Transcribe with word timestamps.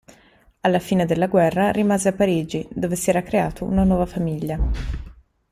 Alla 0.61 0.79
fine 0.79 1.05
della 1.05 1.27
guerra 1.27 1.69
rimase 1.69 2.07
a 2.09 2.13
Parigi, 2.13 2.67
dove 2.71 2.95
si 2.95 3.11
era 3.11 3.21
creato 3.21 3.65
una 3.65 3.83
nuova 3.83 4.07
famiglia. 4.07 4.57